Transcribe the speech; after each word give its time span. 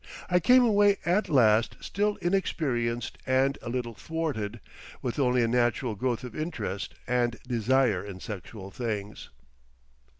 I 0.31 0.39
came 0.39 0.63
away 0.63 0.97
at 1.05 1.29
last, 1.29 1.75
still 1.79 2.15
inexperienced 2.23 3.19
and 3.27 3.59
a 3.61 3.69
little 3.69 3.93
thwarted, 3.93 4.59
with 5.03 5.19
only 5.19 5.43
a 5.43 5.47
natural 5.47 5.93
growth 5.93 6.23
of 6.23 6.35
interest 6.35 6.95
and 7.05 7.37
desire 7.47 8.03
in 8.03 8.19
sexual 8.19 8.71
things. 8.71 9.29